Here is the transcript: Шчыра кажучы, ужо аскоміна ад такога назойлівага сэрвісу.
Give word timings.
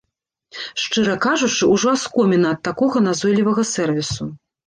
Шчыра 0.83 1.15
кажучы, 1.25 1.67
ужо 1.75 1.87
аскоміна 1.99 2.47
ад 2.57 2.63
такога 2.69 2.97
назойлівага 3.09 3.63
сэрвісу. 3.75 4.23